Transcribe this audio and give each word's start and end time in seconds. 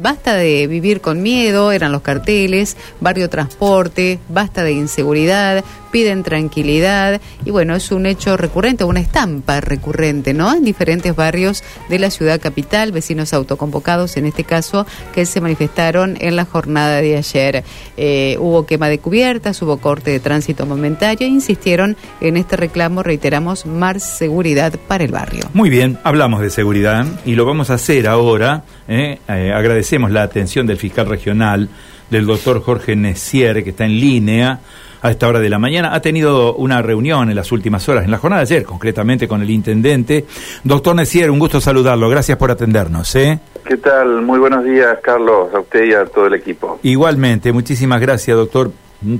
Basta 0.00 0.36
de 0.36 0.68
vivir 0.68 1.00
con 1.00 1.22
miedo, 1.22 1.72
eran 1.72 1.90
los 1.90 2.02
carteles, 2.02 2.76
barrio 3.00 3.28
transporte, 3.28 4.20
basta 4.28 4.62
de 4.62 4.70
inseguridad, 4.70 5.64
piden 5.90 6.22
tranquilidad 6.22 7.20
y 7.44 7.50
bueno, 7.50 7.74
es 7.74 7.90
un 7.90 8.06
hecho 8.06 8.36
recurrente, 8.36 8.84
una 8.84 9.00
estampa 9.00 9.60
recurrente, 9.60 10.34
¿no? 10.34 10.54
En 10.54 10.62
diferentes 10.64 11.16
barrios 11.16 11.64
de 11.88 11.98
la 11.98 12.10
ciudad 12.10 12.40
capital, 12.40 12.92
vecinos 12.92 13.32
autoconvocados 13.32 14.16
en 14.16 14.26
este 14.26 14.44
caso, 14.44 14.86
que 15.12 15.26
se 15.26 15.40
manifestaron 15.40 16.16
en 16.20 16.36
la 16.36 16.44
jornada 16.44 17.00
de 17.00 17.16
ayer. 17.16 17.64
Eh, 17.96 18.36
hubo 18.38 18.66
quema 18.66 18.88
de 18.88 19.00
cubiertas, 19.00 19.60
hubo 19.62 19.78
corte 19.78 20.12
de 20.12 20.20
tránsito 20.20 20.64
momentario 20.64 21.26
e 21.26 21.30
insistieron 21.30 21.96
en 22.20 22.36
este 22.36 22.56
reclamo, 22.56 23.02
reiteramos, 23.02 23.66
más 23.66 24.04
seguridad 24.04 24.74
para 24.86 25.02
el 25.02 25.10
barrio. 25.10 25.42
Muy 25.54 25.70
bien, 25.70 25.98
hablamos 26.04 26.40
de 26.40 26.50
seguridad 26.50 27.04
y 27.24 27.34
lo 27.34 27.44
vamos 27.44 27.70
a 27.70 27.74
hacer 27.74 28.06
ahora. 28.06 28.62
¿eh? 28.86 29.18
Eh, 29.28 29.52
agradecemos 29.88 30.10
la 30.10 30.22
atención 30.22 30.66
del 30.66 30.76
fiscal 30.76 31.06
regional, 31.06 31.66
del 32.10 32.26
doctor 32.26 32.60
Jorge 32.60 32.94
Nessier, 32.94 33.64
que 33.64 33.70
está 33.70 33.86
en 33.86 33.98
línea 33.98 34.60
a 35.00 35.10
esta 35.10 35.26
hora 35.26 35.40
de 35.40 35.48
la 35.48 35.58
mañana. 35.58 35.94
Ha 35.94 36.02
tenido 36.02 36.54
una 36.56 36.82
reunión 36.82 37.30
en 37.30 37.36
las 37.36 37.52
últimas 37.52 37.88
horas, 37.88 38.04
en 38.04 38.10
la 38.10 38.18
jornada 38.18 38.44
de 38.44 38.54
ayer, 38.54 38.64
concretamente 38.64 39.26
con 39.26 39.40
el 39.40 39.48
intendente. 39.48 40.26
Doctor 40.62 40.94
Nessier, 40.94 41.30
un 41.30 41.38
gusto 41.38 41.58
saludarlo. 41.58 42.10
Gracias 42.10 42.36
por 42.36 42.50
atendernos. 42.50 43.16
¿eh? 43.16 43.38
¿Qué 43.64 43.78
tal? 43.78 44.20
Muy 44.20 44.38
buenos 44.38 44.62
días, 44.62 44.98
Carlos, 45.02 45.48
a 45.54 45.60
usted 45.60 45.84
y 45.86 45.94
a 45.94 46.04
todo 46.04 46.26
el 46.26 46.34
equipo. 46.34 46.78
Igualmente, 46.82 47.50
muchísimas 47.50 47.98
gracias, 47.98 48.36
doctor, 48.36 48.70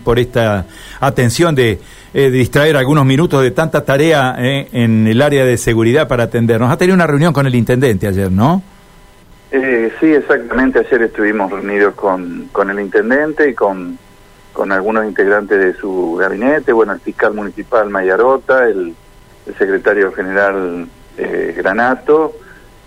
por 0.05 0.19
esta 0.19 0.67
atención 1.01 1.55
de, 1.55 1.79
eh, 2.13 2.31
distraer 2.31 2.77
algunos 2.77 3.07
minutos 3.07 3.43
de 3.43 3.53
tanta 3.53 3.87
tarea 3.87 4.37
eh, 4.39 4.69
en 4.73 5.07
el 5.07 5.23
área 5.23 5.47
de 5.47 5.57
seguridad 5.57 6.07
para 6.09 6.25
atendernos. 6.25 6.71
Ha 6.71 6.77
tenido 6.77 6.95
una 6.95 7.07
reunión 7.07 7.33
con 7.33 7.47
el 7.47 7.55
intendente 7.55 8.07
ayer, 8.07 8.31
¿no? 8.31 8.63
Eh, 9.51 9.93
sí, 9.99 10.07
exactamente. 10.13 10.81
Ayer 10.81 11.03
estuvimos 11.03 11.51
reunidos 11.51 11.95
con, 11.95 12.49
con 12.53 12.71
el 12.71 12.81
intendente 12.81 13.49
y 13.49 13.55
con 13.55 13.99
con 14.59 14.73
algunos 14.73 15.05
integrantes 15.05 15.57
de 15.57 15.75
su 15.75 16.17
gabinete, 16.17 16.73
bueno, 16.73 16.93
el 16.93 16.99
fiscal 16.99 17.33
municipal 17.33 17.89
Mayarota, 17.91 18.67
el, 18.67 18.93
secretario 19.57 20.13
general 20.13 20.89
eh, 21.17 21.55
Granato, 21.57 22.35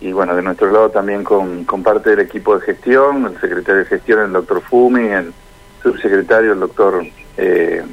y 0.02 0.12
bueno, 0.12 0.36
de 0.36 0.42
nuestro 0.42 0.70
lado 0.70 0.90
también 0.90 1.23
con, 1.23 1.64
con, 1.64 1.81
parte 1.81 2.09
del 2.09 2.20
equipo 2.20 2.59
de 2.59 2.66
gestión, 2.66 3.25
el 3.25 3.40
secretario 3.40 3.80
de 3.84 3.86
gestión, 3.86 4.20
el 4.20 4.34
doctor 4.34 4.62
Fumi, 4.62 5.08
el 5.08 5.34
subsecretario, 5.81 6.52
el 6.52 6.59
doctor 6.59 7.06
eh, 7.38 7.84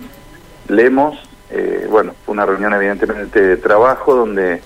Lemos. 0.66 1.16
Eh, 1.50 1.86
bueno, 1.88 2.14
fue 2.26 2.32
una 2.32 2.44
reunión 2.44 2.74
evidentemente 2.74 3.40
de 3.40 3.56
trabajo 3.58 4.16
donde 4.16 4.60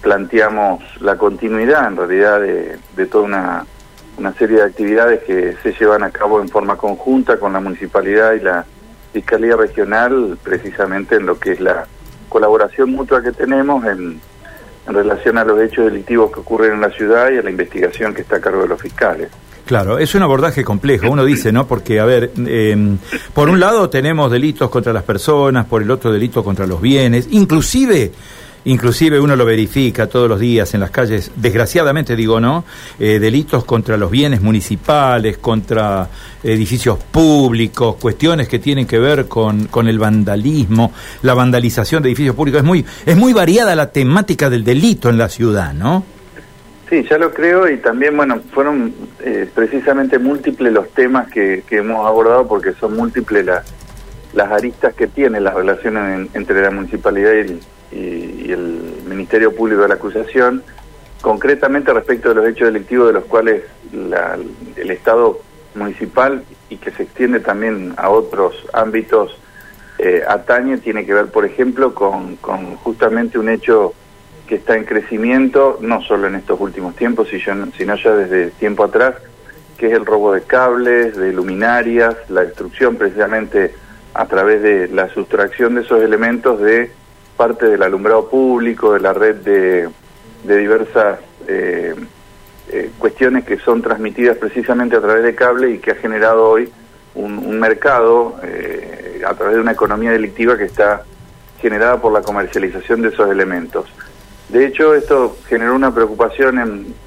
planteamos 0.00 0.82
la 1.00 1.16
continuidad 1.16 1.88
en 1.88 1.96
realidad 1.96 2.40
de, 2.40 2.78
de 2.96 3.06
toda 3.06 3.66
una 4.16 4.32
serie 4.34 4.56
de 4.56 4.62
actividades 4.64 5.22
que 5.24 5.56
se 5.62 5.72
llevan 5.72 6.02
a 6.02 6.10
cabo 6.10 6.40
en 6.40 6.48
forma 6.48 6.76
conjunta 6.76 7.38
con 7.38 7.52
la 7.52 7.60
municipalidad 7.60 8.32
y 8.32 8.40
la 8.40 8.64
Fiscalía 9.12 9.56
Regional, 9.56 10.38
precisamente 10.42 11.16
en 11.16 11.26
lo 11.26 11.38
que 11.38 11.52
es 11.52 11.60
la 11.60 11.86
colaboración 12.28 12.90
mutua 12.92 13.22
que 13.22 13.32
tenemos 13.32 13.84
en, 13.84 14.18
en 14.86 14.94
relación 14.94 15.38
a 15.38 15.44
los 15.44 15.60
hechos 15.60 15.84
delictivos 15.84 16.32
que 16.32 16.40
ocurren 16.40 16.72
en 16.74 16.80
la 16.80 16.90
ciudad 16.90 17.30
y 17.30 17.38
a 17.38 17.42
la 17.42 17.50
investigación 17.50 18.14
que 18.14 18.22
está 18.22 18.36
a 18.36 18.40
cargo 18.40 18.62
de 18.62 18.68
los 18.68 18.80
fiscales. 18.80 19.28
Claro, 19.66 19.98
es 19.98 20.14
un 20.14 20.22
abordaje 20.22 20.64
complejo, 20.64 21.08
uno 21.10 21.24
dice, 21.24 21.52
¿no? 21.52 21.68
Porque, 21.68 22.00
a 22.00 22.04
ver, 22.04 22.32
em, 22.36 22.98
por 23.32 23.48
un 23.48 23.60
lado 23.60 23.88
tenemos 23.88 24.30
delitos 24.30 24.68
contra 24.70 24.92
las 24.92 25.04
personas, 25.04 25.66
por 25.66 25.82
el 25.82 25.90
otro 25.90 26.10
delito 26.12 26.42
contra 26.42 26.66
los 26.66 26.80
bienes, 26.80 27.28
inclusive 27.30 28.12
Inclusive 28.64 29.18
uno 29.18 29.34
lo 29.34 29.44
verifica 29.44 30.06
todos 30.06 30.28
los 30.28 30.38
días 30.38 30.72
en 30.74 30.80
las 30.80 30.90
calles, 30.90 31.32
desgraciadamente 31.34 32.14
digo, 32.14 32.40
¿no? 32.40 32.64
Eh, 33.00 33.18
delitos 33.18 33.64
contra 33.64 33.96
los 33.96 34.10
bienes 34.10 34.40
municipales, 34.40 35.38
contra 35.38 36.08
edificios 36.44 36.98
públicos, 36.98 37.96
cuestiones 37.96 38.48
que 38.48 38.60
tienen 38.60 38.86
que 38.86 38.98
ver 38.98 39.26
con, 39.26 39.66
con 39.66 39.88
el 39.88 39.98
vandalismo, 39.98 40.92
la 41.22 41.34
vandalización 41.34 42.02
de 42.02 42.10
edificios 42.10 42.36
públicos. 42.36 42.60
Es 42.60 42.66
muy, 42.66 42.84
es 43.04 43.16
muy 43.16 43.32
variada 43.32 43.74
la 43.74 43.90
temática 43.90 44.48
del 44.48 44.62
delito 44.62 45.10
en 45.10 45.18
la 45.18 45.28
ciudad, 45.28 45.72
¿no? 45.72 46.04
Sí, 46.88 47.02
ya 47.08 47.16
lo 47.18 47.32
creo 47.32 47.68
y 47.68 47.78
también, 47.78 48.16
bueno, 48.16 48.40
fueron 48.52 48.92
eh, 49.24 49.48
precisamente 49.52 50.18
múltiples 50.18 50.72
los 50.72 50.90
temas 50.90 51.28
que, 51.32 51.64
hemos 51.70 52.06
abordado 52.06 52.46
porque 52.46 52.74
son 52.74 52.94
múltiples 52.94 53.46
las, 53.46 53.64
las 54.34 54.52
aristas 54.52 54.94
que 54.94 55.06
tiene 55.06 55.40
la 55.40 55.52
relación 55.52 56.28
entre 56.34 56.60
la 56.60 56.70
municipalidad 56.70 57.32
y 57.32 57.38
el 57.38 57.60
y, 57.92 58.50
el 58.50 59.02
Ministerio 59.06 59.54
Público 59.54 59.82
de 59.82 59.88
la 59.88 59.94
Acusación, 59.94 60.62
concretamente 61.20 61.92
respecto 61.92 62.30
de 62.30 62.34
los 62.34 62.48
hechos 62.48 62.72
delictivos 62.72 63.08
de 63.08 63.12
los 63.14 63.24
cuales 63.24 63.62
el 63.92 64.90
Estado 64.90 65.40
municipal 65.74 66.44
y 66.68 66.76
que 66.76 66.90
se 66.90 67.04
extiende 67.04 67.40
también 67.40 67.94
a 67.96 68.10
otros 68.10 68.54
ámbitos 68.72 69.38
eh, 69.98 70.22
atañe, 70.26 70.78
tiene 70.78 71.06
que 71.06 71.14
ver, 71.14 71.26
por 71.26 71.44
ejemplo, 71.44 71.94
con, 71.94 72.36
con 72.36 72.76
justamente 72.76 73.38
un 73.38 73.48
hecho 73.48 73.94
que 74.46 74.56
está 74.56 74.76
en 74.76 74.84
crecimiento, 74.84 75.78
no 75.80 76.02
solo 76.02 76.26
en 76.26 76.34
estos 76.34 76.60
últimos 76.60 76.96
tiempos, 76.96 77.28
sino 77.28 77.96
ya 77.96 78.14
desde 78.14 78.50
tiempo 78.50 78.84
atrás, 78.84 79.14
que 79.78 79.86
es 79.86 79.92
el 79.92 80.04
robo 80.04 80.32
de 80.32 80.42
cables, 80.42 81.16
de 81.16 81.32
luminarias, 81.32 82.16
la 82.28 82.42
destrucción 82.42 82.96
precisamente 82.96 83.74
a 84.14 84.26
través 84.26 84.62
de 84.62 84.88
la 84.88 85.08
sustracción 85.08 85.74
de 85.74 85.82
esos 85.82 86.02
elementos 86.02 86.60
de 86.60 86.90
parte 87.42 87.66
del 87.66 87.82
alumbrado 87.82 88.28
público, 88.28 88.92
de 88.92 89.00
la 89.00 89.12
red 89.12 89.34
de, 89.34 89.88
diversas 90.44 91.18
eh, 91.48 91.92
eh, 92.68 92.90
cuestiones 93.00 93.42
que 93.44 93.58
son 93.58 93.82
transmitidas 93.82 94.36
precisamente 94.36 94.94
a 94.94 95.00
través 95.00 95.24
de 95.24 95.34
cable 95.34 95.72
y 95.72 95.78
que 95.78 95.90
ha 95.90 95.96
generado 95.96 96.48
hoy 96.48 96.70
un, 97.16 97.58
mercado 97.58 98.36
eh, 98.44 99.22
a 99.26 99.34
través 99.34 99.56
de 99.56 99.60
una 99.60 99.72
economía 99.72 100.12
delictiva 100.12 100.56
que 100.56 100.66
está 100.66 101.02
generada 101.60 102.00
por 102.00 102.12
la 102.12 102.22
comercialización 102.22 103.02
de 103.02 103.08
esos 103.08 103.28
elementos. 103.28 103.86
De 104.48 104.64
hecho, 104.64 104.94
esto 104.94 105.36
generó 105.48 105.74
una 105.74 105.92
preocupación 105.92 106.60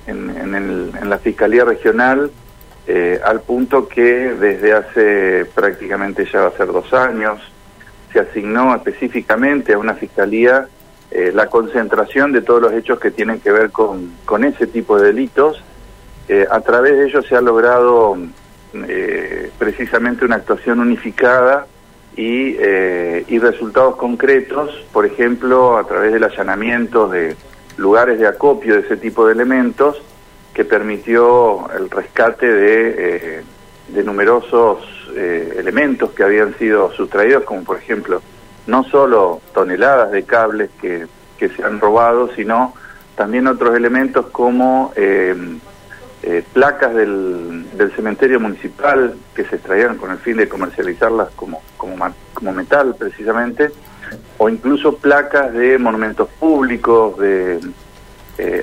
en, 0.06 1.10
la 1.10 1.18
Fiscalía 1.20 1.64
Regional 1.64 2.30
al 3.24 3.40
punto 3.40 3.88
que 3.88 4.34
desde 4.34 4.74
hace 4.74 5.46
prácticamente 5.46 6.26
ya 6.26 6.42
va 6.42 6.48
a 6.48 6.58
ser 6.58 6.68
dos 6.68 6.94
años, 6.94 7.40
se 8.16 8.22
asignó 8.22 8.74
específicamente 8.74 9.74
a 9.74 9.78
una 9.78 9.94
fiscalía 9.94 10.70
eh, 11.12 11.32
la 11.34 11.48
concentración 11.48 12.32
de 12.32 12.42
todos 12.42 12.62
los 12.62 12.72
hechos 12.72 12.98
que 12.98 13.12
tienen 13.12 13.42
que 13.42 13.52
ver 13.52 13.72
con, 13.72 14.16
ese 14.46 14.68
tipo 14.68 14.98
de 14.98 15.08
delitos. 15.08 15.62
Eh, 16.30 16.48
a 16.50 16.62
través 16.62 16.94
de 16.94 17.08
ello 17.08 17.22
se 17.24 17.36
ha 17.36 17.42
logrado 17.42 18.18
eh, 18.74 19.52
precisamente 19.58 20.24
una 20.24 20.38
actuación 20.38 20.80
unificada 20.80 21.68
y, 22.16 22.56
y 22.56 23.40
resultados 23.40 23.98
concretos, 23.98 24.72
por 24.94 25.06
ejemplo, 25.06 25.78
a 25.78 25.86
través 25.86 26.14
del 26.14 26.24
allanamiento 26.24 27.10
de 27.10 27.36
lugares 27.76 28.18
de 28.18 28.28
acopio 28.28 28.76
de 28.76 28.80
ese 28.80 28.96
tipo 28.96 29.28
de 29.28 29.34
elementos, 29.34 30.02
que 30.54 30.64
permitió 30.64 31.70
el 31.78 31.90
rescate 31.90 32.48
de, 32.48 33.44
de 33.88 34.04
numerosos 34.04 34.80
eh, 35.16 35.56
elementos 35.58 36.12
que 36.12 36.24
habían 36.24 36.58
sido 36.58 36.92
sustraídos, 36.94 37.44
como 37.44 37.64
por 37.64 37.78
ejemplo 37.78 38.22
no 38.68 38.84
solo 38.86 39.42
toneladas 39.54 40.12
de 40.12 40.24
cables 40.24 40.72
que, 40.82 41.06
que 41.38 41.50
se 41.50 41.64
han 41.64 41.80
robado, 41.80 42.34
sino 42.36 42.74
también 43.16 43.48
otros 43.48 43.76
elementos 43.76 44.28
como 44.28 44.92
eh, 44.96 45.36
eh, 46.24 46.44
placas 46.52 46.96
del, 46.96 47.66
del, 47.78 47.92
cementerio 47.96 48.40
municipal 48.40 49.16
que 49.36 49.46
se 49.46 49.58
extraían 49.58 49.98
con 49.98 50.10
el 50.12 50.18
fin 50.18 50.38
de 50.38 50.50
comercializarlas 50.50 51.30
como, 51.36 51.62
como, 51.78 51.96
como 52.34 52.52
metal 52.54 52.96
precisamente, 52.98 53.70
o 54.40 54.50
incluso 54.50 54.98
placas 54.98 55.54
de 55.54 55.78
monumentos 55.78 56.28
públicos, 56.40 57.18
de 57.20 57.60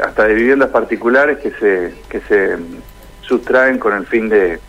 hasta 0.05 0.25
de 0.25 0.35
viviendas 0.35 0.69
particulares 0.69 1.39
que 1.39 1.51
se, 1.53 1.95
que 2.11 2.21
se 2.21 2.59
sustraen 3.23 3.79
con 3.79 3.95
el 3.95 4.05
fin 4.05 4.29
de 4.29 4.61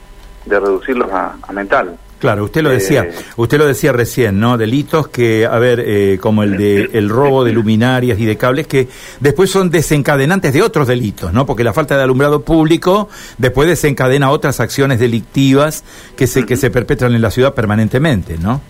de 0.45 0.59
reducirlos 0.59 1.09
a, 1.11 1.35
mental. 1.53 1.97
Claro, 2.19 2.45
usted 2.45 2.61
lo 2.61 2.69
decía, 2.69 3.03
eh, 3.03 3.13
usted 3.35 3.57
lo 3.57 3.65
decía 3.65 3.91
recién, 3.91 4.39
¿no? 4.39 4.57
Delitos 4.57 5.09
que, 5.09 5.45
a 5.45 5.59
ver, 5.59 5.83
eh, 5.85 6.17
como 6.21 6.43
el 6.43 6.55
de 6.55 6.89
el 6.93 7.09
robo 7.09 7.43
de 7.43 7.51
luminarias 7.51 8.17
y 8.17 8.25
de 8.25 8.37
cables, 8.37 8.65
que 8.65 8.87
después 9.19 9.49
son 9.49 9.69
desencadenantes 9.69 10.53
de 10.53 10.61
otros 10.61 10.87
delitos, 10.87 11.33
¿no? 11.33 11.45
Porque 11.45 11.65
la 11.65 11.73
falta 11.73 11.97
de 11.97 12.03
alumbrado 12.03 12.41
público 12.41 13.09
después 13.37 13.67
desencadena 13.67 14.31
otras 14.31 14.61
acciones 14.61 14.99
delictivas 14.99 15.83
que 16.15 16.27
se 16.27 16.45
que 16.45 16.55
se 16.55 16.71
perpetran 16.71 17.13
en 17.13 17.21
la 17.21 17.29
ciudad 17.29 17.53
permanentemente, 17.53 18.37
¿no? 18.37 18.61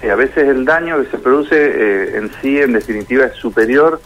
Sí, 0.00 0.08
a 0.08 0.14
veces 0.14 0.48
el 0.48 0.64
daño 0.64 1.02
que 1.02 1.10
se 1.10 1.18
produce 1.18 1.56
eh, 1.56 2.16
en 2.16 2.30
sí, 2.40 2.58
en 2.58 2.74
definitiva, 2.74 3.24
es 3.24 3.34
superior 3.34 4.00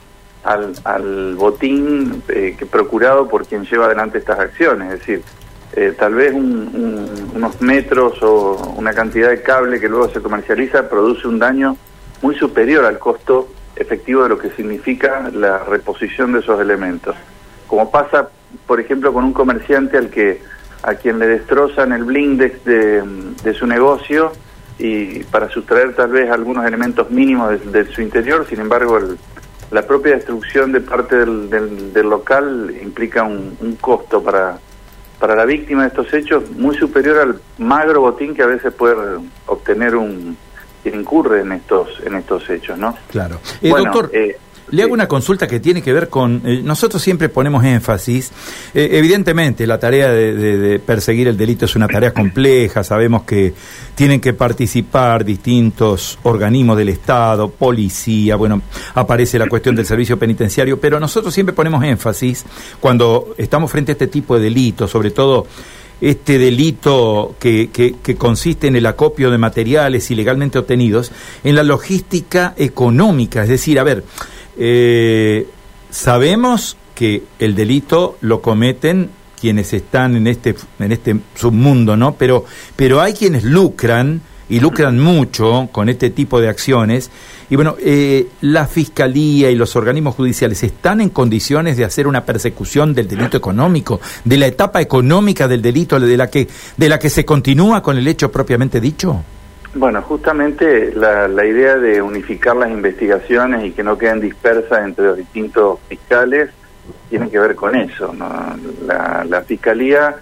al, 0.45 0.73
al 0.85 1.35
botín 1.35 2.23
que 2.27 2.67
procurado 2.71 3.29
por 3.29 3.47
quien 3.47 3.67
lleva 3.67 3.85
adelante 3.85 4.17
estas 4.17 4.39
acciones, 4.39 4.95
es 4.95 5.01
decir 5.01 5.23
eh, 5.77 5.95
tal 5.99 6.15
vez 6.15 6.33
unos 6.33 7.61
metros 7.61 8.23
o 8.23 8.75
una 8.77 8.93
cantidad 8.93 9.31
de 9.31 9.43
cable 9.43 9.81
que 9.81 9.89
luego 9.89 10.09
se 10.09 10.21
comercializa 10.21 10.89
produce 10.89 11.27
un 11.27 11.39
daño 11.39 11.77
muy 12.23 12.37
superior 12.37 12.85
al 12.85 12.99
costo 12.99 13.49
efectivo 13.77 14.23
de 14.23 14.29
lo 14.29 14.39
que 14.39 14.51
significa 14.51 15.31
la 15.33 15.59
reposición 15.59 16.33
de 16.33 16.41
esos 16.41 16.61
elementos. 16.61 17.17
Como 17.67 17.91
pasa, 17.91 18.29
por 18.67 18.81
ejemplo, 18.81 19.13
con 19.13 19.25
un 19.25 19.33
comerciante 19.33 19.99
al 19.99 20.11
que 20.11 20.41
a 20.83 20.95
quien 20.95 21.19
le 21.19 21.27
destrozan 21.27 21.93
el 21.93 22.05
blindex 22.05 22.65
de, 22.65 23.03
de 23.43 23.55
su 23.55 23.67
negocio 23.67 24.33
y 24.79 25.25
para 25.25 25.49
sustraer 25.49 25.95
tal 25.95 26.11
vez 26.11 26.31
algunos 26.31 26.67
elementos 26.67 27.11
mínimos 27.11 27.73
de, 27.73 27.87
su 27.87 28.03
interior, 28.03 28.47
sin 28.49 28.61
embargo 28.61 28.99
la 29.71 29.87
propia 29.87 30.15
destrucción 30.15 30.73
de 30.73 30.81
parte 30.81 31.17
del, 31.17 31.49
del, 31.93 32.09
local 32.09 32.75
implica 32.83 33.23
un, 33.23 33.57
un, 33.61 33.77
costo 33.77 34.23
para, 34.23 34.59
para 35.25 35.37
la 35.37 35.47
víctima 35.47 35.85
de 35.85 35.89
estos 35.89 36.13
hechos 36.13 36.51
muy 36.51 36.77
superior 36.77 37.17
al 37.17 37.41
magro 37.57 38.03
botín 38.03 38.35
que 38.35 38.43
a 38.43 38.47
veces 38.47 38.75
puede 38.75 38.95
obtener 39.47 39.97
un 39.97 40.37
quien 40.83 41.01
incurre 41.01 41.41
en 41.41 41.53
estos 41.53 41.89
en 42.05 42.17
estos 42.17 42.51
hechos, 42.51 42.77
¿no? 42.77 42.95
Claro. 43.09 43.41
Eh, 43.63 43.71
doctor, 43.71 44.11
eh, 44.13 44.37
le 44.75 44.83
hago 44.83 44.93
una 44.93 45.07
consulta 45.07 45.47
que 45.47 45.61
tiene 45.61 45.83
que 45.83 45.93
ver 45.93 46.09
con, 46.09 46.43
eh, 46.45 46.61
nosotros 46.63 47.01
siempre 47.01 47.29
ponemos 47.29 47.65
énfasis, 47.65 48.33
eh, 48.75 48.89
evidentemente 48.93 49.67
la 49.67 49.79
tarea 49.79 50.11
de, 50.11 50.81
perseguir 50.85 51.29
el 51.29 51.37
delito 51.37 51.65
es 51.65 51.77
una 51.77 51.87
tarea 51.87 52.13
compleja, 52.13 52.83
sabemos 52.83 53.23
que 53.23 53.55
tienen 53.95 54.21
que 54.21 54.33
participar 54.33 55.25
distintos 55.25 56.19
organismos 56.25 56.77
del 56.77 56.89
Estado, 56.89 57.49
policía, 57.49 58.37
bueno, 58.37 58.63
aparece 58.95 59.39
la 59.39 59.49
cuestión 59.49 59.77
del 59.77 59.87
servicio 59.87 60.19
penitenciario, 60.19 60.81
pero 60.81 60.99
nosotros 60.99 61.33
siempre 61.33 61.55
ponemos 61.55 61.85
énfasis 61.85 62.45
cuando 62.81 63.35
estamos 63.39 63.71
frente 63.71 63.93
a 63.93 63.95
este 63.95 64.09
tipo 64.09 64.37
de 64.37 64.43
delitos, 64.43 64.91
sobre 64.91 65.13
todo 65.13 65.47
este 66.01 66.39
delito 66.39 67.37
que, 67.39 67.71
que, 67.71 68.17
consiste 68.17 68.67
en 68.67 68.77
el 68.77 68.87
acopio 68.87 69.31
de 69.31 69.39
materiales 69.39 70.11
ilegalmente 70.11 70.59
obtenidos, 70.59 71.13
en 71.45 71.55
la 71.55 71.63
logística 71.63 72.55
económica, 72.57 73.45
es 73.45 73.49
decir, 73.49 73.79
a 73.79 73.85
ver, 73.85 74.05
eh, 74.59 75.47
sabemos 75.91 76.77
que 76.95 77.23
el 77.39 77.55
delito 77.55 78.17
lo 78.21 78.41
cometen 78.41 79.11
quienes 79.41 79.73
están 79.73 80.17
en 80.17 80.27
este 80.27 80.55
en 80.79 80.93
este 80.93 81.17
submundo, 81.35 81.97
¿no? 81.97 82.15
Pero 82.15 82.45
pero 82.77 83.01
hay 83.01 83.13
quienes 83.13 83.45
lucran 83.45 84.23
y 84.49 84.61
lucran 84.61 85.01
mucho 85.01 85.69
con 85.73 85.89
este 85.89 86.11
tipo 86.11 86.41
de 86.41 86.49
acciones. 86.49 87.11
Y 87.51 87.57
bueno, 87.57 87.77
eh, 87.81 88.29
la 88.41 88.67
fiscalía 88.67 89.51
y 89.51 89.55
los 89.55 89.77
organismos 89.77 90.15
judiciales 90.15 90.63
están 90.63 91.01
en 91.01 91.11
condiciones 91.11 91.77
de 91.77 91.85
hacer 91.85 92.07
una 92.07 92.25
persecución 92.25 92.95
del 92.95 93.09
delito 93.09 93.37
económico, 93.37 94.01
de 94.25 94.37
la 94.37 94.47
etapa 94.47 94.81
económica 94.81 95.49
del 95.49 95.63
delito, 95.63 95.99
de 95.99 96.17
la 96.17 96.31
que 96.31 96.49
de 96.77 96.89
la 96.89 96.99
que 96.99 97.11
se 97.11 97.25
continúa 97.25 97.83
con 97.83 97.97
el 97.97 98.07
hecho 98.07 98.31
propiamente 98.31 98.81
dicho. 98.81 99.23
Bueno, 99.77 100.03
justamente 100.03 100.93
la, 100.95 101.27
la, 101.27 101.45
idea 101.45 101.77
de 101.77 102.01
unificar 102.01 102.55
las 102.55 102.71
investigaciones 102.71 103.65
y 103.65 103.73
que 103.73 103.83
no 103.83 103.99
queden 103.99 104.21
dispersas 104.21 104.85
entre 104.85 105.07
los 105.07 105.17
distintos 105.17 105.81
fiscales 105.89 106.51
tiene 107.11 107.29
que 107.29 107.41
ver 107.41 107.57
con 107.57 107.75
eso. 107.75 108.15
La, 108.87 109.25
la, 109.29 109.43
Fiscalía 109.43 110.15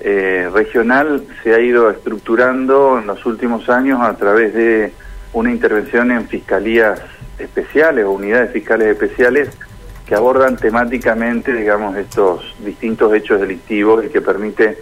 eh, 0.00 0.48
Regional 0.52 1.22
se 1.42 1.54
ha 1.54 1.60
ido 1.60 1.90
estructurando 1.90 2.98
en 2.98 3.06
los 3.06 3.26
últimos 3.26 3.68
años 3.68 4.00
a 4.00 4.16
través 4.16 4.54
de 4.54 4.92
una 5.34 5.50
intervención 5.50 6.10
en 6.10 6.26
fiscalías 6.26 7.00
especiales 7.38 8.06
o 8.06 8.12
unidades 8.12 8.52
fiscales 8.52 8.88
especiales 8.88 9.50
que 10.06 10.14
abordan 10.14 10.56
temáticamente, 10.56 11.52
digamos, 11.52 11.94
estos 11.96 12.54
distintos 12.60 13.12
hechos 13.12 13.40
delictivos 13.40 14.04
y 14.04 14.08
que 14.08 14.22
permite 14.22 14.78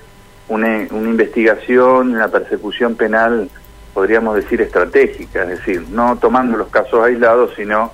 una, 0.49 0.87
una 0.91 1.11
investigación, 1.11 2.15
una 2.15 2.29
persecución 2.29 2.95
penal 2.95 3.49
podríamos 3.95 4.37
decir, 4.37 4.61
estratégica, 4.61 5.43
es 5.43 5.49
decir, 5.51 5.87
no 5.91 6.17
tomando 6.17 6.57
los 6.57 6.69
casos 6.69 7.05
aislados, 7.05 7.53
sino 7.57 7.93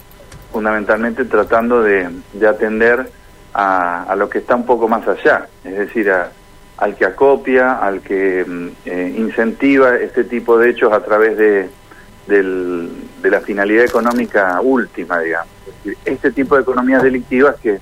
fundamentalmente 0.53 1.25
tratando 1.25 1.83
de, 1.83 2.09
atender 2.47 3.11
a, 3.55 4.15
lo 4.17 4.29
que 4.29 4.39
está 4.39 4.55
un 4.55 4.65
poco 4.67 4.89
más 4.89 5.06
allá, 5.06 5.49
es 5.65 5.77
decir, 5.77 6.11
al 6.77 6.95
que 6.95 7.05
acopia, 7.05 7.79
al 7.79 8.00
que 8.00 8.45
mm, 8.47 8.69
eh, 8.85 9.15
incentiva 9.17 9.97
este 9.97 10.25
tipo 10.25 10.59
de 10.59 10.71
hechos 10.71 10.93
a 10.93 11.00
través 11.00 11.37
de, 11.37 11.69
de 12.27 13.31
la 13.31 13.41
finalidad 13.41 13.85
económica 13.85 14.61
última, 14.61 15.19
digamos. 15.21 15.49
este 16.05 16.31
tipo 16.31 16.55
de 16.56 16.62
economías 16.62 17.03
delictivas 17.03 17.56
que 17.56 17.79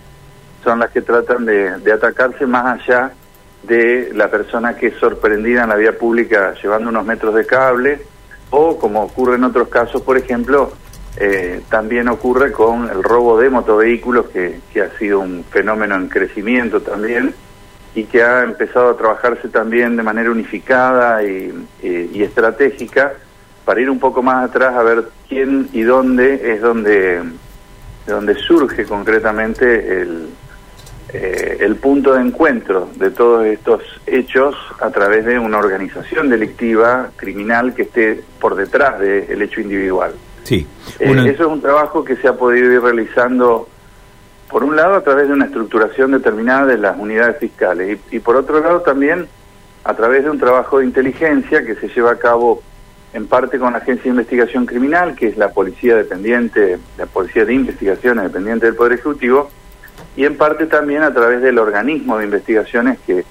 son 0.65 0.79
las 0.79 0.91
que 0.91 1.03
tratan 1.03 1.45
de 1.45 1.93
atacarse 1.93 2.47
más 2.47 2.81
allá 2.81 3.13
de 3.63 4.11
la 4.15 4.31
persona 4.31 4.77
que 4.77 4.89
es 4.89 4.97
sorprendida 4.97 5.65
en 5.65 5.71
la 5.71 5.77
vía 5.77 5.99
pública 5.99 6.55
llevando 6.63 6.89
unos 6.91 7.05
metros 7.05 7.35
de 7.35 7.47
cable 7.47 8.01
o 8.51 8.79
como 8.79 9.03
ocurre 9.03 9.37
en 9.37 9.45
otros 9.45 9.69
casos, 9.69 10.03
por 10.03 10.17
ejemplo, 10.17 10.73
eh, 11.17 11.63
también 11.69 12.09
ocurre 12.09 12.53
con 12.53 12.89
el 12.89 13.03
robo 13.03 13.39
de 13.39 13.51
motovehículos 13.51 14.27
que, 14.29 14.61
que 14.73 14.83
ha 14.83 14.91
sido 14.99 15.21
un 15.21 15.45
fenómeno 15.51 15.97
en 15.97 16.09
crecimiento 16.09 16.83
también 16.83 17.35
y 17.95 18.05
que 18.05 18.23
ha 18.23 18.43
empezado 18.43 18.91
a 18.91 18.97
trabajarse 18.97 19.49
también 19.49 19.97
de 19.97 20.03
manera 20.03 20.31
unificada 20.31 21.23
y, 21.25 21.67
y, 21.83 22.23
estratégica 22.23 23.15
para 23.65 23.81
ir 23.81 23.89
un 23.89 23.99
poco 23.99 24.23
más 24.23 24.51
atrás 24.51 24.77
a 24.77 24.83
ver 24.83 25.05
quién 25.29 25.71
y 25.73 25.81
dónde 25.83 26.53
es 26.53 26.61
donde, 26.61 27.23
donde 28.07 28.35
surge 28.35 28.85
concretamente 28.85 30.03
el, 30.03 30.29
eh, 31.13 31.59
el 31.61 31.77
punto 31.77 32.15
de 32.15 32.21
encuentro 32.21 32.89
de 32.97 33.11
todos 33.11 33.47
estos 33.47 33.83
hechos 34.07 34.57
a 34.81 34.91
través 34.91 35.25
de 35.25 35.39
una 35.39 35.59
organización 35.59 36.29
delictiva 36.29 37.11
criminal 37.17 37.75
que 37.75 37.83
esté 37.83 38.23
por 38.41 38.57
detrás 38.57 38.99
del 38.99 39.41
hecho 39.41 39.61
individual. 39.61 40.13
Sí. 40.43 40.67
Eh, 40.99 41.13
eso 41.29 41.43
es 41.45 41.49
un 41.49 41.61
trabajo 41.61 42.05
que 42.05 42.17
se 42.17 42.29
ha 42.29 42.35
podido 42.35 42.73
ir 42.73 42.81
realizando, 42.81 43.69
por 44.49 44.65
un 44.65 44.77
lado, 44.77 44.95
a 44.95 45.03
través 45.03 45.29
de 45.29 45.35
una 45.35 45.47
estructuración 45.47 46.13
determinada 46.13 46.67
de 46.67 46.79
las 46.79 46.99
unidades 46.99 47.39
fiscales 47.39 47.99
y, 48.11 48.17
y 48.17 48.19
por 48.21 48.37
otro 48.37 48.61
lado 48.61 48.81
también 48.81 49.29
a 49.85 49.95
través 49.95 50.25
de 50.25 50.31
un 50.31 50.39
trabajo 50.39 50.81
de 50.81 50.87
inteligencia 50.87 51.65
que 51.65 51.77
se 51.77 51.89
lleva 51.89 52.13
a 52.13 52.19
cabo 52.19 52.63
en 53.13 53.29
parte 53.29 53.59
con 53.59 53.73
la 53.73 53.79
Agencia 53.79 54.05
de 54.05 54.11
Investigación 54.11 54.67
Criminal, 54.67 55.15
que 55.15 55.29
es 55.29 55.37
la 55.37 55.51
policía 55.51 55.97
dependiente, 55.97 56.79
la 56.99 57.07
policía 57.07 57.45
de 57.45 57.55
investigaciones 57.55 58.25
dependiente 58.25 58.67
del 58.67 58.75
Poder 58.75 58.95
Ejecutivo, 58.95 59.51
y 60.17 60.25
en 60.25 60.37
parte 60.37 60.67
también 60.67 61.03
a 61.03 61.13
través 61.13 61.43
del 61.43 61.59
organismo 61.59 62.19
de 62.19 62.25
investigaciones 62.25 62.99
que 63.07 63.25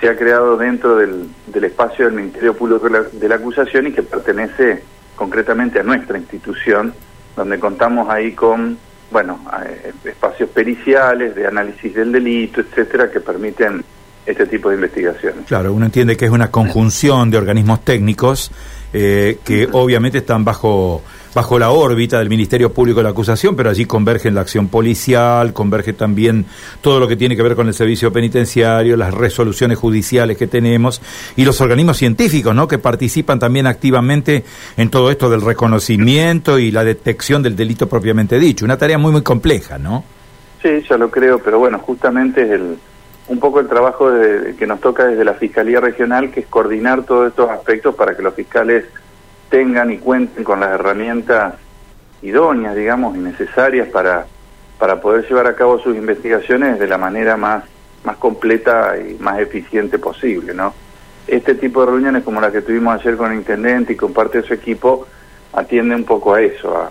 se 0.00 0.08
ha 0.08 0.16
creado 0.16 0.56
dentro 0.56 0.96
del, 0.96 1.28
del 1.46 1.64
espacio 1.64 2.04
del 2.04 2.14
Ministerio 2.14 2.54
Público 2.54 2.88
de 2.88 3.28
la, 3.28 3.34
Acusación 3.34 3.88
y 3.88 3.92
que 3.92 4.02
pertenece 4.02 4.82
concretamente 5.16 5.80
a 5.80 5.82
nuestra 5.82 6.16
institución, 6.16 6.94
donde 7.36 7.58
contamos 7.58 8.08
ahí 8.08 8.32
con, 8.32 8.78
bueno, 9.10 9.40
eh, 9.66 9.92
espacios 10.04 10.48
periciales, 10.50 11.34
de 11.34 11.48
análisis 11.48 11.92
del 11.92 12.12
delito, 12.12 12.60
etcétera, 12.60 13.10
que 13.10 13.18
permiten 13.18 13.84
este 14.24 14.46
tipo 14.46 14.68
de 14.68 14.76
investigaciones. 14.76 15.46
Claro, 15.46 15.72
uno 15.72 15.86
entiende 15.86 16.16
que 16.16 16.26
es 16.26 16.30
una 16.30 16.50
conjunción 16.50 17.30
de 17.30 17.38
organismos 17.38 17.84
técnicos 17.84 18.52
eh, 18.92 19.38
que 19.44 19.68
obviamente 19.72 20.18
están 20.18 20.44
bajo 20.44 21.02
bajo 21.34 21.58
la 21.58 21.70
órbita 21.70 22.18
del 22.18 22.28
Ministerio 22.28 22.72
Público 22.72 22.98
de 22.98 23.04
la 23.04 23.10
Acusación, 23.10 23.56
pero 23.56 23.70
allí 23.70 23.84
convergen 23.84 24.34
la 24.34 24.40
acción 24.40 24.68
policial, 24.68 25.52
converge 25.52 25.92
también 25.92 26.46
todo 26.80 27.00
lo 27.00 27.08
que 27.08 27.16
tiene 27.16 27.36
que 27.36 27.42
ver 27.42 27.54
con 27.54 27.68
el 27.68 27.74
servicio 27.74 28.12
penitenciario, 28.12 28.96
las 28.96 29.14
resoluciones 29.14 29.78
judiciales 29.78 30.36
que 30.36 30.46
tenemos 30.46 31.00
y 31.36 31.44
los 31.44 31.60
organismos 31.60 31.96
científicos, 31.96 32.54
¿no? 32.54 32.68
Que 32.68 32.78
participan 32.78 33.38
también 33.38 33.66
activamente 33.66 34.44
en 34.76 34.90
todo 34.90 35.10
esto 35.10 35.30
del 35.30 35.42
reconocimiento 35.42 36.58
y 36.58 36.70
la 36.70 36.84
detección 36.84 37.42
del 37.42 37.56
delito 37.56 37.88
propiamente 37.88 38.38
dicho. 38.38 38.64
Una 38.64 38.76
tarea 38.76 38.98
muy, 38.98 39.12
muy 39.12 39.22
compleja, 39.22 39.78
¿no? 39.78 40.04
Sí, 40.62 40.82
ya 40.88 40.96
lo 40.96 41.10
creo, 41.10 41.38
pero 41.38 41.58
bueno, 41.58 41.78
justamente 41.78 42.42
es 42.42 42.50
el, 42.50 42.78
un 43.28 43.38
poco 43.38 43.60
el 43.60 43.68
trabajo 43.68 44.10
que 44.58 44.66
nos 44.66 44.80
toca 44.80 45.06
desde 45.06 45.24
la 45.24 45.34
Fiscalía 45.34 45.80
Regional, 45.80 46.30
que 46.30 46.40
es 46.40 46.46
coordinar 46.46 47.04
todos 47.04 47.28
estos 47.28 47.48
aspectos 47.50 47.94
para 47.94 48.16
que 48.16 48.22
los 48.22 48.34
fiscales 48.34 48.84
tengan 49.48 49.90
y 49.90 49.98
cuenten 49.98 50.44
con 50.44 50.60
las 50.60 50.70
herramientas 50.70 51.54
idóneas, 52.22 52.74
digamos, 52.74 53.16
y 53.16 53.20
necesarias 53.20 53.88
para, 53.88 54.26
para 54.78 55.00
poder 55.00 55.26
llevar 55.28 55.46
a 55.46 55.54
cabo 55.54 55.78
sus 55.78 55.96
investigaciones 55.96 56.78
de 56.78 56.86
la 56.86 56.98
manera 56.98 57.36
más, 57.36 57.64
más 58.04 58.16
completa 58.16 58.94
y 58.98 59.14
más 59.14 59.38
eficiente 59.38 59.98
posible, 59.98 60.54
¿no? 60.54 60.74
Este 61.26 61.54
tipo 61.54 61.84
de 61.84 61.92
reuniones 61.92 62.24
como 62.24 62.40
la 62.40 62.50
que 62.50 62.62
tuvimos 62.62 62.98
ayer 63.00 63.16
con 63.16 63.32
el 63.32 63.38
intendente 63.38 63.92
y 63.92 63.96
con 63.96 64.12
parte 64.12 64.40
de 64.40 64.48
su 64.48 64.54
equipo 64.54 65.06
atiende 65.52 65.94
un 65.94 66.04
poco 66.04 66.34
a 66.34 66.40
eso, 66.40 66.74
a, 66.76 66.90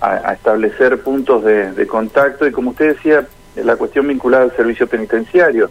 a, 0.00 0.32
establecer 0.32 1.02
puntos 1.02 1.44
de, 1.44 1.86
contacto 1.86 2.46
y 2.46 2.52
como 2.52 2.70
usted 2.70 2.94
decía, 2.94 3.26
la 3.56 3.76
cuestión 3.76 4.08
vinculada 4.08 4.44
al 4.44 4.56
servicio 4.56 4.86
penitenciario, 4.86 5.70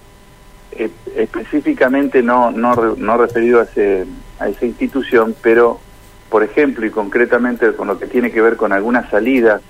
específicamente 1.15 2.21
no, 2.21 2.51
no, 2.51 2.75
no 2.97 3.17
referido 3.17 3.59
a, 3.59 3.63
ese, 3.63 4.05
a 4.39 4.49
esa 4.49 4.65
institución, 4.65 5.35
pero 5.41 5.79
por 6.33 6.41
ejemplo, 6.41 6.83
y 6.83 6.89
concretamente 6.89 7.75
con 7.75 7.87
lo 7.87 7.99
que 7.99 8.07
tiene 8.07 8.31
que 8.31 8.41
ver 8.41 8.55
con 8.55 8.73
algunas 8.73 9.07
salidas 9.11 9.61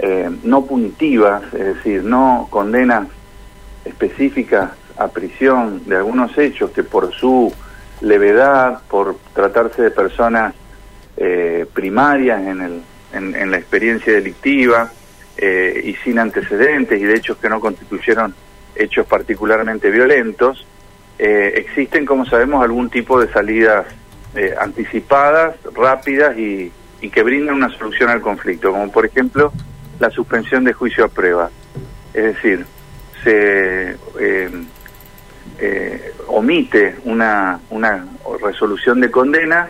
eh, 0.00 0.28
no 0.42 0.66
punitivas, 0.66 1.44
es 1.54 1.76
decir, 1.76 2.02
no 2.02 2.48
condenas 2.50 3.06
específicas 3.84 4.72
a 4.96 5.06
prisión 5.06 5.84
de 5.86 5.94
algunos 5.94 6.36
hechos 6.36 6.72
que 6.72 6.82
por 6.82 7.12
su 7.14 7.54
levedad, 8.00 8.82
por 8.88 9.16
tratarse 9.32 9.80
de 9.80 9.90
personas 9.92 10.54
eh, 11.16 11.66
primarias 11.72 12.48
en, 12.48 12.62
el, 12.62 12.82
en, 13.12 13.50
la 13.52 13.58
experiencia 13.58 14.12
delictiva 14.12 14.90
eh, 15.36 15.82
y 15.84 15.94
sin 16.02 16.18
antecedentes 16.18 17.00
y 17.00 17.04
de 17.04 17.14
hechos 17.14 17.36
que 17.36 17.48
no 17.48 17.60
constituyeron 17.60 18.34
hechos 18.74 19.06
particularmente 19.06 19.88
violentos, 19.88 20.66
existen, 21.16 22.04
como 22.04 22.26
sabemos, 22.26 22.64
algún 22.64 22.90
tipo 22.90 23.20
de 23.20 23.32
salidas 23.32 23.86
eh, 24.34 24.54
anticipadas, 24.58 25.56
rápidas 25.74 26.36
y, 26.38 26.72
que 27.10 27.22
brindan 27.24 27.56
una 27.56 27.68
solución 27.76 28.10
al 28.10 28.20
conflicto, 28.20 28.70
como 28.70 28.90
por 28.92 29.04
ejemplo 29.04 29.52
la 29.98 30.08
suspensión 30.10 30.62
de 30.64 30.72
juicio 30.72 31.04
a 31.04 31.08
prueba. 31.08 31.50
Es 32.14 32.36
decir, 32.36 32.64
se 33.24 33.96
eh, 34.20 34.50
eh, 35.58 36.14
omite 36.28 36.96
una, 37.04 37.58
una 37.70 38.06
resolución 38.40 39.00
de 39.00 39.10
condena 39.10 39.68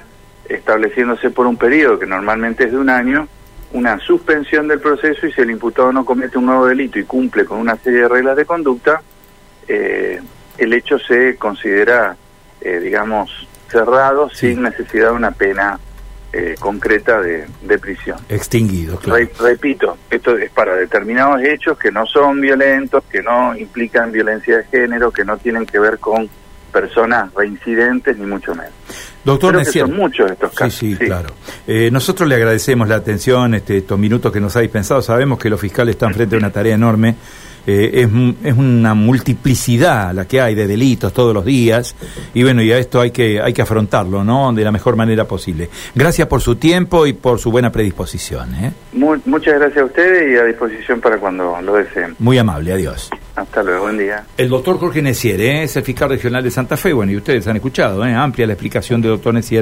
estableciéndose 0.49 1.31
por 1.31 1.47
un 1.47 1.57
periodo 1.57 1.99
que 1.99 2.07
normalmente 2.07 2.65
es 2.65 2.73
de 2.73 2.79
un 2.79 2.91
año, 2.91 3.29
una 3.73 3.99
suspensión 3.99 4.69
del 4.69 4.81
proceso 4.81 5.27
y 5.27 5.33
si 5.33 5.41
el 5.41 5.51
imputado 5.51 5.93
no 5.93 6.05
comete 6.05 6.39
un 6.39 6.47
nuevo 6.47 6.67
delito 6.67 6.99
y 6.99 7.05
cumple 7.05 7.45
con 7.45 7.59
una 7.59 7.77
serie 7.77 8.03
de 8.03 8.09
reglas 8.09 8.37
de 8.37 8.45
conducta, 8.45 9.03
eh, 9.67 10.21
el 10.59 10.73
hecho 10.73 10.99
se 10.99 11.37
considera, 11.37 12.17
eh, 12.61 12.81
digamos, 12.81 13.49
cerrado 13.73 14.31
sin 14.31 14.63
necesidad 14.63 15.09
de 15.09 15.17
una 15.17 15.33
pena 15.33 15.81
eh, 16.33 16.55
concreta 16.59 17.21
de, 17.21 17.47
de, 17.63 17.79
prisión. 17.79 18.19
Extinguido, 18.29 18.97
claro. 18.99 19.19
Re, 19.19 19.31
repito, 19.39 19.99
esto 20.11 20.37
es 20.37 20.51
para 20.51 20.77
determinados 20.77 21.43
hechos 21.43 21.79
que 21.79 21.91
no 21.91 22.07
son 22.07 22.41
violentos, 22.41 23.05
que 23.11 23.23
no 23.23 23.57
implican 23.57 24.13
violencia 24.13 24.59
de 24.59 24.65
género, 24.65 25.11
que 25.11 25.25
no 25.25 25.37
tienen 25.37 25.67
que 25.67 25.79
ver 25.79 25.99
con 25.99 26.31
personas 26.73 27.33
reincidentes, 27.35 28.17
ni 28.17 28.27
mucho 28.27 28.55
menos. 28.55 28.73
Doctor 29.25 29.53
Creo 29.53 29.65
que 29.65 29.79
son 29.81 29.95
muchos 29.95 30.31
estos 30.31 30.53
casos. 30.53 30.75
Sí, 30.75 30.93
sí, 30.93 30.97
sí. 30.97 31.05
claro. 31.05 31.29
Eh, 31.67 31.91
nosotros 31.93 32.29
le 32.29 32.35
agradecemos 32.35 32.89
la 32.89 32.97
atención, 32.97 33.55
este, 33.55 33.77
estos 33.77 33.99
minutos 33.99 34.33
que 34.33 34.41
nos 34.41 34.57
ha 34.57 34.61
dispensado. 34.61 35.03
Sabemos 35.03 35.39
que 35.39 35.51
los 35.51 35.61
fiscales 35.61 35.95
están 35.95 36.15
frente 36.15 36.35
a 36.35 36.39
una 36.39 36.51
tarea 36.51 36.75
enorme. 36.75 37.15
Eh, 37.67 38.03
es, 38.03 38.09
es, 38.45 38.59
una 38.59 38.95
multiplicidad 38.95 40.13
la 40.13 40.27
que 40.27 40.41
hay 40.41 40.55
de 40.55 40.67
delitos 40.67 41.13
todos 41.13 41.33
los 41.33 41.45
días 41.45 41.95
y 42.35 42.43
bueno, 42.43 42.61
y 42.63 42.73
a 42.73 42.79
esto 42.79 43.01
hay 43.01 43.13
que, 43.13 43.41
hay 43.41 43.53
que 43.53 43.63
afrontarlo, 43.63 44.25
¿no? 44.25 44.53
De 44.53 44.65
la 44.65 44.73
mejor 44.73 44.97
manera 44.97 45.27
posible. 45.27 45.69
Gracias 45.95 46.27
por 46.27 46.41
su 46.41 46.57
tiempo 46.57 47.07
y 47.07 47.13
por 47.13 47.39
su 47.39 47.51
buena 47.51 47.71
predisposición. 47.71 48.55
¿eh? 48.55 48.73
Muy, 48.93 49.21
muchas 49.27 49.55
gracias 49.55 49.83
a 49.83 49.85
ustedes 49.85 50.33
y 50.33 50.37
a 50.37 50.45
disposición 50.45 51.01
para 51.01 51.19
cuando 51.19 51.61
lo 51.63 51.75
deseen. 51.75 52.17
Muy 52.19 52.39
amable, 52.39 52.73
adiós. 52.73 53.11
Hasta 53.35 53.63
luego, 53.63 53.85
buen 53.85 53.99
día. 53.99 54.25
El 54.37 54.49
doctor 54.49 54.79
Jorge 54.79 55.01
Necier, 55.01 55.41
¿eh? 55.41 55.63
es 55.63 55.77
el 55.77 55.83
fiscal 55.83 56.09
regional 56.11 56.43
de 56.43 56.51
Santa 56.51 56.77
Fe, 56.77 56.93
bueno, 56.93 57.13
y 57.13 57.17
ustedes 57.17 57.47
han 57.47 57.57
escuchado, 57.57 58.05
¿eh? 58.05 58.13
amplia 58.13 58.47
la 58.47 58.53
explicación 58.55 59.01
del 59.01 59.13
doctor 59.13 59.33
Necier. 59.33 59.61